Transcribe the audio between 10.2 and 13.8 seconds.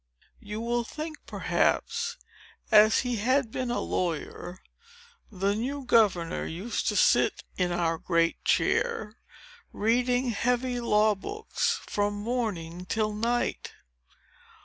heavy law books from morning till night.